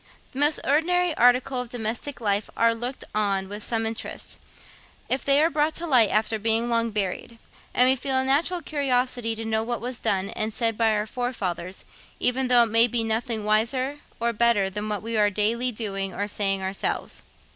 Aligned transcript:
The 0.31 0.39
most 0.39 0.59
ordinary 0.63 1.13
articles 1.15 1.65
of 1.65 1.69
domestic 1.69 2.19
life 2.19 2.49
are 2.57 2.73
looked 2.73 3.03
on 3.13 3.47
with 3.47 3.61
some 3.61 3.85
interest, 3.85 4.39
if 5.09 5.23
they 5.23 5.43
are 5.43 5.51
brought 5.51 5.75
to 5.75 5.85
light 5.85 6.09
after 6.09 6.39
being 6.39 6.71
long 6.71 6.89
buried; 6.89 7.37
and 7.71 7.87
we 7.87 7.95
feel 7.95 8.17
a 8.17 8.25
natural 8.25 8.63
curiosity 8.63 9.35
to 9.35 9.45
know 9.45 9.61
what 9.61 9.79
was 9.79 9.99
done 9.99 10.31
and 10.31 10.55
said 10.55 10.75
by 10.75 10.95
our 10.95 11.05
forefathers, 11.05 11.85
even 12.19 12.47
though 12.47 12.63
it 12.63 12.71
may 12.71 12.87
be 12.87 13.03
nothing 13.03 13.43
wiser 13.43 13.99
or 14.19 14.33
better 14.33 14.71
than 14.71 14.89
what 14.89 15.03
we 15.03 15.17
are 15.17 15.29
daily 15.29 15.71
doing 15.71 16.15
or 16.15 16.27
saying 16.27 16.63
ourselves. 16.63 17.21